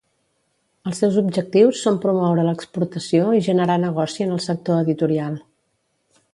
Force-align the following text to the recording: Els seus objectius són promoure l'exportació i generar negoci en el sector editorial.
Els 0.91 1.01
seus 1.03 1.19
objectius 1.21 1.81
són 1.87 1.99
promoure 2.07 2.47
l'exportació 2.49 3.29
i 3.41 3.45
generar 3.51 3.79
negoci 3.87 4.29
en 4.29 4.35
el 4.39 4.45
sector 4.49 4.83
editorial. 4.89 5.41